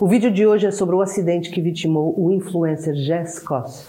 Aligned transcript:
O 0.00 0.08
vídeo 0.08 0.30
de 0.30 0.46
hoje 0.46 0.66
é 0.66 0.70
sobre 0.70 0.96
o 0.96 1.02
acidente 1.02 1.50
que 1.50 1.60
vitimou 1.60 2.14
o 2.16 2.32
influencer 2.32 2.94
Jess 2.94 3.38
Koss. 3.38 3.86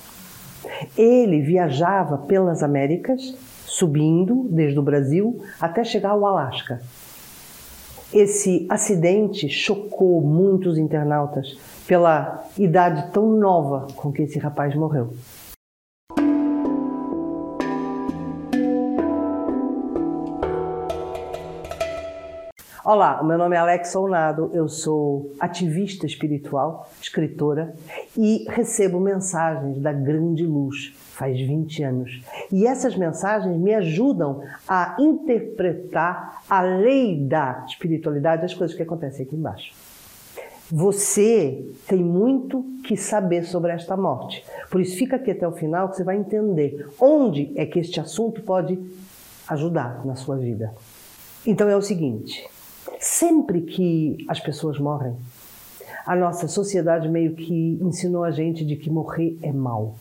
Ele 0.97 1.39
viajava 1.39 2.17
pelas 2.17 2.61
Américas, 2.61 3.33
subindo 3.65 4.45
desde 4.51 4.77
o 4.77 4.83
Brasil 4.83 5.41
até 5.57 5.85
chegar 5.85 6.09
ao 6.09 6.25
Alasca. 6.25 6.81
Esse 8.13 8.65
acidente 8.69 9.47
chocou 9.47 10.19
muitos 10.19 10.77
internautas 10.77 11.57
pela 11.87 12.43
idade 12.57 13.09
tão 13.13 13.31
nova 13.37 13.87
com 13.95 14.11
que 14.11 14.23
esse 14.23 14.37
rapaz 14.37 14.75
morreu. 14.75 15.13
Olá, 22.83 23.21
meu 23.21 23.37
nome 23.37 23.55
é 23.55 23.59
Alex 23.59 23.89
Solnado, 23.89 24.49
eu 24.55 24.67
sou 24.67 25.31
ativista 25.39 26.07
espiritual, 26.07 26.89
escritora 26.99 27.75
e 28.17 28.47
recebo 28.49 28.99
mensagens 28.99 29.77
da 29.77 29.93
grande 29.93 30.47
luz 30.47 30.91
faz 31.11 31.39
20 31.39 31.83
anos. 31.83 32.23
E 32.51 32.65
essas 32.65 32.95
mensagens 32.97 33.55
me 33.55 33.71
ajudam 33.75 34.41
a 34.67 34.95
interpretar 34.99 36.41
a 36.49 36.61
lei 36.61 37.23
da 37.23 37.63
espiritualidade, 37.67 38.45
as 38.45 38.55
coisas 38.55 38.75
que 38.75 38.81
acontecem 38.81 39.27
aqui 39.27 39.35
embaixo. 39.35 39.75
Você 40.71 41.63
tem 41.87 42.03
muito 42.03 42.65
que 42.83 42.97
saber 42.97 43.43
sobre 43.43 43.73
esta 43.73 43.95
morte. 43.95 44.43
Por 44.71 44.81
isso, 44.81 44.97
fica 44.97 45.17
aqui 45.17 45.29
até 45.29 45.47
o 45.47 45.51
final 45.51 45.89
que 45.89 45.97
você 45.97 46.03
vai 46.03 46.17
entender 46.17 46.87
onde 46.99 47.53
é 47.55 47.63
que 47.63 47.77
este 47.77 47.99
assunto 47.99 48.41
pode 48.41 48.79
ajudar 49.47 50.03
na 50.03 50.15
sua 50.15 50.35
vida. 50.35 50.73
Então 51.45 51.69
é 51.69 51.75
o 51.75 51.81
seguinte: 51.81 52.49
Sempre 53.01 53.61
que 53.61 54.23
as 54.29 54.39
pessoas 54.39 54.77
morrem, 54.77 55.17
a 56.05 56.15
nossa 56.15 56.47
sociedade 56.47 57.09
meio 57.09 57.33
que 57.33 57.79
ensinou 57.81 58.23
a 58.23 58.29
gente 58.29 58.63
de 58.63 58.75
que 58.75 58.91
morrer 58.91 59.39
é 59.41 59.51
mal. 59.51 59.95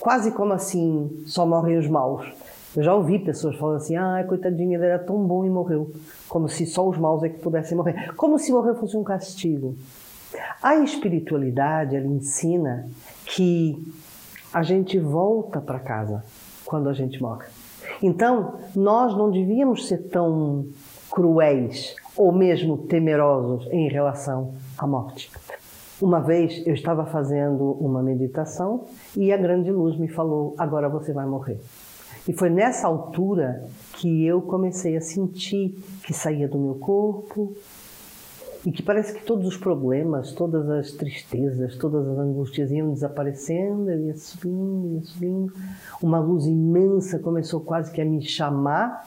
Quase 0.00 0.32
como 0.32 0.54
assim, 0.54 1.22
só 1.26 1.44
morrem 1.44 1.76
os 1.76 1.86
maus. 1.86 2.26
Eu 2.74 2.82
já 2.82 2.94
ouvi 2.94 3.18
pessoas 3.18 3.56
falando 3.56 3.76
assim, 3.76 3.96
ah, 3.96 4.24
coitadinho, 4.26 4.72
ele 4.72 4.86
era 4.86 4.98
tão 4.98 5.26
bom 5.26 5.44
e 5.44 5.50
morreu. 5.50 5.92
Como 6.26 6.48
se 6.48 6.64
só 6.64 6.88
os 6.88 6.96
maus 6.96 7.22
é 7.22 7.28
que 7.28 7.38
pudessem 7.38 7.76
morrer. 7.76 8.14
Como 8.16 8.38
se 8.38 8.50
morrer 8.50 8.74
fosse 8.76 8.96
um 8.96 9.04
castigo. 9.04 9.76
A 10.62 10.76
espiritualidade, 10.76 11.96
ela 11.96 12.06
ensina 12.06 12.88
que 13.26 13.92
a 14.54 14.62
gente 14.62 14.98
volta 14.98 15.60
para 15.60 15.78
casa 15.78 16.24
quando 16.64 16.88
a 16.88 16.94
gente 16.94 17.20
morre. 17.20 17.46
Então, 18.02 18.54
nós 18.74 19.14
não 19.14 19.30
devíamos 19.30 19.86
ser 19.86 19.98
tão 20.08 20.66
cruéis 21.14 21.94
ou 22.16 22.32
mesmo 22.32 22.76
temerosos 22.76 23.68
em 23.70 23.88
relação 23.88 24.54
à 24.76 24.84
morte. 24.84 25.30
Uma 26.02 26.20
vez 26.20 26.66
eu 26.66 26.74
estava 26.74 27.06
fazendo 27.06 27.70
uma 27.80 28.02
meditação 28.02 28.84
e 29.16 29.32
a 29.32 29.36
grande 29.36 29.70
luz 29.70 29.96
me 29.96 30.08
falou: 30.08 30.54
agora 30.58 30.88
você 30.88 31.12
vai 31.12 31.24
morrer. 31.24 31.60
E 32.26 32.32
foi 32.32 32.50
nessa 32.50 32.88
altura 32.88 33.64
que 33.94 34.26
eu 34.26 34.42
comecei 34.42 34.96
a 34.96 35.00
sentir 35.00 35.78
que 36.04 36.12
saía 36.12 36.48
do 36.48 36.58
meu 36.58 36.74
corpo 36.74 37.54
e 38.66 38.72
que 38.72 38.82
parece 38.82 39.12
que 39.12 39.24
todos 39.24 39.46
os 39.46 39.56
problemas, 39.56 40.32
todas 40.32 40.68
as 40.70 40.92
tristezas, 40.92 41.76
todas 41.76 42.08
as 42.08 42.18
angústias 42.18 42.72
iam 42.72 42.92
desaparecendo, 42.92 43.90
eu 43.90 44.06
ia 44.06 44.16
subindo, 44.16 44.94
ia 44.94 45.02
subindo. 45.02 45.52
Uma 46.02 46.18
luz 46.18 46.46
imensa 46.46 47.18
começou 47.18 47.60
quase 47.60 47.92
que 47.92 48.00
a 48.00 48.04
me 48.04 48.22
chamar 48.22 49.06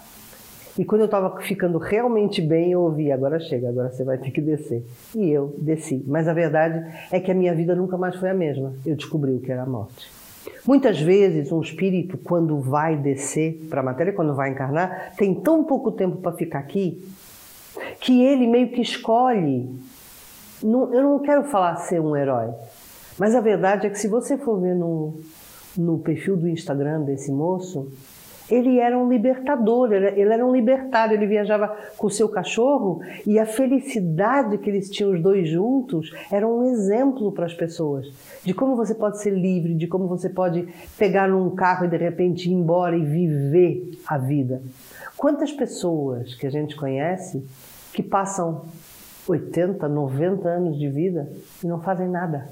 e 0.78 0.86
quando 0.86 1.02
eu 1.02 1.06
estava 1.06 1.39
ficando 1.42 1.78
realmente 1.78 2.42
bem, 2.42 2.72
eu 2.72 2.81
ouvi: 2.81 3.11
agora 3.11 3.39
chega, 3.39 3.70
agora 3.70 3.92
você 3.92 4.03
vai 4.03 4.17
ter 4.17 4.31
que 4.31 4.42
descer. 4.42 4.84
E 5.16 5.30
eu 5.30 5.56
desci. 5.58 6.03
Mas 6.06 6.28
a 6.28 6.34
verdade 6.34 6.86
é 7.11 7.19
que 7.19 7.31
a 7.31 7.34
minha 7.34 7.53
vida 7.56 7.75
nunca 7.75 7.97
mais 7.97 8.16
foi 8.16 8.30
a 8.30 8.34
mesma. 8.34 8.73
Eu 8.86 8.95
descobri 8.95 9.31
o 9.31 9.39
que 9.39 9.52
era 9.52 9.64
a 9.64 9.66
morte. 9.66 10.09
Muitas 10.66 11.00
vezes, 11.00 11.52
um 11.52 11.61
espírito, 11.61 12.17
quando 12.17 12.59
vai 12.59 12.95
descer 12.95 13.66
para 13.69 13.81
a 13.81 13.84
matéria, 13.84 14.13
quando 14.13 14.35
vai 14.35 14.50
encarnar, 14.50 15.13
tem 15.18 15.34
tão 15.34 15.63
pouco 15.63 15.91
tempo 15.91 16.18
para 16.18 16.31
ficar 16.34 16.59
aqui, 16.59 17.03
que 18.00 18.23
ele 18.23 18.47
meio 18.47 18.69
que 18.69 18.81
escolhe. 18.81 19.69
eu 20.63 21.03
não 21.03 21.19
quero 21.19 21.44
falar 21.46 21.75
ser 21.78 22.00
um 22.00 22.16
herói, 22.16 22.50
mas 23.18 23.34
a 23.34 23.41
verdade 23.41 23.88
é 23.88 23.90
que 23.90 23.97
se 23.97 24.07
você 24.07 24.38
for 24.38 24.59
ver 24.59 24.75
no, 24.75 25.19
no 25.78 26.00
perfil 26.00 26.38
do 26.38 26.47
Instagram 26.47 27.02
desse 27.02 27.31
moço, 27.31 27.91
ele 28.50 28.80
era 28.80 28.97
um 28.97 29.09
libertador, 29.09 29.91
ele 29.91 30.34
era 30.34 30.46
um 30.46 30.53
libertário, 30.53 31.16
ele 31.16 31.28
viajava 31.28 31.75
com 31.97 32.08
o 32.08 32.12
seu 32.12 32.30
cachorro 32.30 33.02
e 33.25 33.38
a 33.38 33.46
felicidade 33.46 34.58
que 34.58 34.69
eles 34.69 34.90
tinham 34.90 35.12
os 35.12 35.22
dois 35.22 35.50
juntos 35.50 36.13
era 36.31 36.47
um 36.47 36.63
exemplo 36.72 37.31
para 37.31 37.46
as 37.46 37.53
pessoas 37.53 38.08
de 38.44 38.53
como 38.53 38.75
você 38.75 38.96
pode 38.96 39.22
ser 39.22 39.31
livre, 39.31 39.74
de 39.74 39.88
como 39.88 40.08
você 40.08 40.30
pode 40.30 40.68
pegar 40.97 41.30
um 41.34 41.50
carro 41.50 41.85
e 41.85 41.90
de 41.90 41.97
repente 41.97 42.50
ir 42.50 42.53
embora 42.53 42.96
e 42.96 43.03
viver 43.03 43.91
a 44.08 44.18
vida. 44.18 44.62
Quantas 45.18 45.52
pessoas 45.52 46.34
que 46.35 46.47
a 46.47 46.50
gente 46.50 46.75
conhece 46.75 47.46
que 47.91 48.02
passam 48.02 48.66
80, 49.28 49.88
90 49.90 50.47
anos 50.47 50.79
de 50.79 50.88
vida 50.88 51.29
e 51.62 51.68
não 51.68 51.81
fazem 51.81 52.08
nada? 52.08 52.47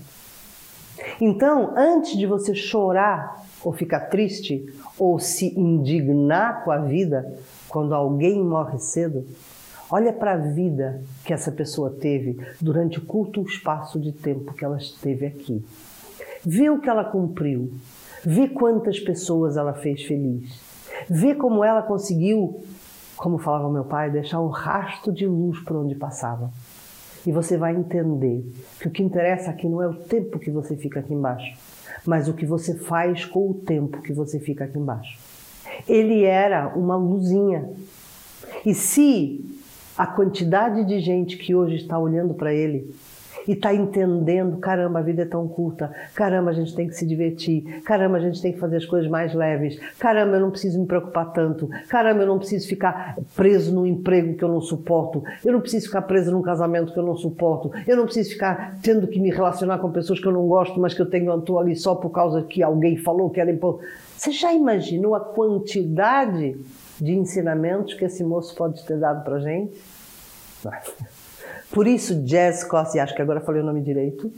Então, 1.22 1.74
antes 1.78 2.18
de 2.18 2.26
você 2.26 2.54
chorar 2.54 3.46
ou 3.66 3.74
ficar 3.74 4.02
triste 4.02 4.64
ou 4.98 5.18
se 5.18 5.60
indignar 5.60 6.64
com 6.64 6.72
a 6.72 6.78
vida 6.78 7.36
quando 7.68 7.96
alguém 7.96 8.42
morre 8.42 8.78
cedo, 8.78 9.26
olha 9.90 10.14
para 10.14 10.34
a 10.34 10.38
vida 10.38 11.02
que 11.26 11.34
essa 11.34 11.52
pessoa 11.52 11.90
teve 11.90 12.40
durante 12.62 13.00
o 13.00 13.06
curto 13.06 13.42
espaço 13.42 14.00
de 14.00 14.12
tempo 14.12 14.54
que 14.54 14.64
ela 14.64 14.78
esteve 14.78 15.26
aqui. 15.26 15.66
Vê 16.46 16.70
o 16.70 16.80
que 16.80 16.88
ela 16.88 17.04
cumpriu, 17.04 17.74
vê 18.24 18.48
quantas 18.48 19.00
pessoas 19.00 19.58
ela 19.58 19.74
fez 19.74 20.04
feliz, 20.04 20.62
vê 21.10 21.34
como 21.34 21.64
ela 21.64 21.82
conseguiu, 21.82 22.64
como 23.18 23.40
falava 23.40 23.68
meu 23.68 23.84
pai, 23.84 24.12
deixar 24.12 24.42
um 24.42 24.50
rastro 24.50 25.12
de 25.12 25.26
luz 25.26 25.60
por 25.62 25.76
onde 25.76 25.96
passava. 25.96 26.52
E 27.26 27.32
você 27.32 27.58
vai 27.58 27.76
entender 27.76 28.46
que 28.80 28.88
o 28.88 28.92
que 28.92 29.02
interessa 29.02 29.50
aqui 29.50 29.68
não 29.68 29.82
é 29.82 29.88
o 29.88 29.96
tempo 29.96 30.38
que 30.38 30.52
você 30.52 30.76
fica 30.76 31.00
aqui 31.00 31.12
embaixo, 31.12 31.58
mas 32.06 32.28
o 32.28 32.34
que 32.34 32.46
você 32.46 32.76
faz 32.76 33.26
com 33.26 33.50
o 33.50 33.54
tempo 33.54 34.02
que 34.02 34.14
você 34.14 34.40
fica 34.40 34.66
aqui 34.66 34.78
embaixo. 34.78 35.18
Ele 35.88 36.24
era 36.24 36.68
uma 36.76 36.96
luzinha. 36.96 37.70
E 38.66 38.74
se 38.74 39.44
a 39.98 40.06
quantidade 40.06 40.86
de 40.86 41.00
gente 41.00 41.38
que 41.38 41.56
hoje 41.56 41.76
está 41.76 41.98
olhando 41.98 42.34
para 42.34 42.54
ele 42.54 42.94
e 43.48 43.54
está 43.54 43.74
entendendo, 43.74 44.58
caramba, 44.58 45.00
a 45.00 45.02
vida 45.02 45.22
é 45.22 45.26
tão 45.26 45.48
curta, 45.48 45.92
caramba, 46.14 46.50
a 46.50 46.54
gente 46.54 46.76
tem 46.76 46.88
que 46.88 46.96
se 46.96 47.06
divertir, 47.06 47.82
caramba, 47.84 48.18
a 48.18 48.20
gente 48.20 48.42
tem 48.42 48.52
que 48.52 48.60
fazer 48.60 48.78
as 48.78 48.86
coisas 48.86 49.10
mais 49.10 49.34
leves, 49.34 49.80
caramba, 50.00 50.38
eu 50.38 50.42
não 50.42 50.52
preciso 50.52 50.80
me 50.80 50.86
preocupar 50.86 51.32
tanto, 51.32 51.70
caramba, 51.88 52.24
eu 52.24 52.28
não 52.28 52.40
preciso 52.40 52.68
ficar 52.68 53.16
preso 53.36 53.74
num 53.74 53.86
emprego 53.86 54.36
que 54.36 54.44
eu 54.44 54.50
não 54.50 54.62
suporto, 54.62 55.24
eu 55.44 55.54
não 55.54 55.62
preciso 55.62 55.86
ficar 55.88 56.02
preso 56.02 56.32
num 56.32 56.42
casamento 56.42 56.92
que 56.92 57.00
eu 57.00 57.04
não 57.06 57.16
suporto, 57.16 57.72
eu 57.88 57.96
não 57.96 58.06
preciso 58.06 58.32
ficar 58.32 58.78
tendo 58.82 59.08
que 59.08 59.20
me 59.20 59.30
relacionar 59.30 59.78
com 59.78 59.92
pessoas 59.92 60.20
que 60.20 60.26
eu 60.26 60.32
não 60.32 60.48
gosto, 60.48 60.80
mas 60.80 60.94
que 60.94 61.02
eu 61.02 61.06
tenho 61.06 61.36
estou 61.46 61.60
ali 61.60 61.76
só 61.76 61.96
por 61.96 62.10
causa 62.10 62.42
que 62.42 62.64
alguém 62.64 62.98
falou 62.98 63.30
que 63.30 63.40
era 63.40 63.52
importante. 63.52 63.90
Você 64.18 64.32
já 64.32 64.54
imaginou 64.54 65.16
a 65.16 65.20
quantidade 65.20 66.58
de 67.00 67.14
ensinamentos 67.14 67.94
que 67.94 68.06
esse 68.06 68.24
moço 68.24 68.56
pode 68.56 68.84
ter 68.86 68.98
dado 68.98 69.24
para 69.24 69.40
gente? 69.40 69.74
Por 71.76 71.88
isso, 71.88 72.24
Jazz 72.24 72.64
Costa, 72.64 73.04
acho 73.04 73.14
que 73.14 73.22
agora 73.22 73.42
falei 73.42 73.62
o 73.62 73.66
nome 73.66 73.82
direito, 73.82 74.32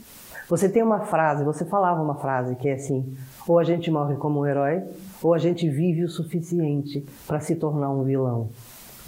você 0.48 0.68
tem 0.68 0.82
uma 0.82 1.02
frase, 1.02 1.44
você 1.44 1.64
falava 1.64 2.02
uma 2.02 2.16
frase 2.16 2.56
que 2.56 2.68
é 2.68 2.72
assim: 2.72 3.16
ou 3.46 3.60
a 3.60 3.62
gente 3.62 3.92
morre 3.92 4.16
como 4.16 4.40
um 4.40 4.46
herói, 4.46 4.82
ou 5.22 5.32
a 5.32 5.38
gente 5.38 5.68
vive 5.70 6.02
o 6.02 6.08
suficiente 6.08 7.06
para 7.28 7.38
se 7.38 7.54
tornar 7.54 7.90
um 7.90 8.02
vilão. 8.02 8.50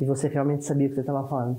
E 0.01 0.05
você 0.05 0.29
realmente 0.29 0.65
sabia 0.65 0.87
o 0.87 0.91
que 0.91 0.95
você 0.95 1.01
estava 1.01 1.27
falando. 1.27 1.59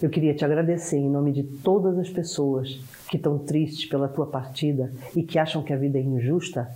Eu 0.00 0.08
queria 0.08 0.32
te 0.32 0.46
agradecer 0.46 0.96
em 0.96 1.10
nome 1.10 1.30
de 1.30 1.42
todas 1.42 1.98
as 1.98 2.08
pessoas 2.08 2.80
que 3.10 3.18
estão 3.18 3.38
tristes 3.38 3.86
pela 3.86 4.08
tua 4.08 4.24
partida 4.24 4.90
e 5.14 5.22
que 5.22 5.38
acham 5.38 5.62
que 5.62 5.74
a 5.74 5.76
vida 5.76 5.98
é 5.98 6.00
injusta. 6.00 6.70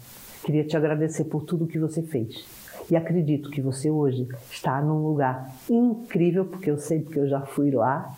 Queria 0.44 0.64
te 0.64 0.76
agradecer 0.76 1.24
por 1.24 1.44
tudo 1.44 1.66
que 1.66 1.78
você 1.78 2.02
fez. 2.02 2.44
E 2.90 2.96
acredito 2.96 3.48
que 3.48 3.62
você 3.62 3.90
hoje 3.90 4.28
está 4.50 4.82
num 4.82 5.06
lugar 5.06 5.50
incrível, 5.70 6.44
porque 6.44 6.70
eu 6.70 6.76
sei 6.76 7.00
porque 7.00 7.18
eu 7.18 7.28
já 7.28 7.40
fui 7.40 7.70
lá 7.70 8.14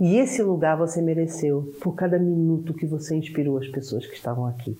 e 0.00 0.16
esse 0.16 0.42
lugar 0.42 0.76
você 0.76 1.00
mereceu 1.00 1.72
por 1.80 1.94
cada 1.94 2.18
minuto 2.18 2.74
que 2.74 2.86
você 2.86 3.16
inspirou 3.16 3.58
as 3.58 3.68
pessoas 3.68 4.06
que 4.06 4.14
estavam 4.14 4.46
aqui. 4.46 4.76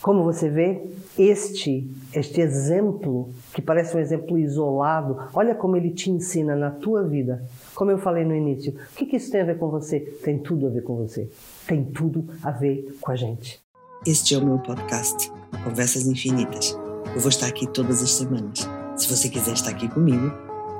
Como 0.00 0.24
você 0.24 0.48
vê, 0.48 0.82
este, 1.18 1.86
este 2.14 2.40
exemplo, 2.40 3.30
que 3.52 3.60
parece 3.60 3.94
um 3.94 4.00
exemplo 4.00 4.38
isolado, 4.38 5.18
olha 5.34 5.54
como 5.54 5.76
ele 5.76 5.90
te 5.90 6.10
ensina 6.10 6.56
na 6.56 6.70
tua 6.70 7.02
vida. 7.02 7.44
Como 7.74 7.90
eu 7.90 7.98
falei 7.98 8.24
no 8.24 8.34
início, 8.34 8.72
o 8.72 8.96
que, 8.96 9.04
que 9.04 9.16
isso 9.16 9.30
tem 9.30 9.42
a 9.42 9.44
ver 9.44 9.58
com 9.58 9.68
você? 9.68 10.00
Tem 10.00 10.38
tudo 10.38 10.66
a 10.66 10.70
ver 10.70 10.82
com 10.82 10.96
você. 10.96 11.28
Tem 11.66 11.84
tudo 11.84 12.26
a 12.42 12.50
ver 12.50 12.96
com 12.98 13.10
a 13.10 13.16
gente. 13.16 13.60
Este 14.06 14.34
é 14.34 14.38
o 14.38 14.44
meu 14.44 14.58
podcast, 14.58 15.30
Conversas 15.62 16.06
Infinitas. 16.06 16.78
Eu 17.14 17.20
vou 17.20 17.28
estar 17.28 17.48
aqui 17.48 17.66
todas 17.66 18.02
as 18.02 18.12
semanas. 18.12 18.66
Se 18.96 19.06
você 19.06 19.28
quiser 19.28 19.52
estar 19.52 19.70
aqui 19.70 19.86
comigo, 19.86 20.32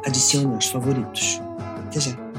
adicione 0.06 0.54
aos 0.54 0.66
favoritos. 0.66 1.38
Até 1.86 2.00
já! 2.00 2.29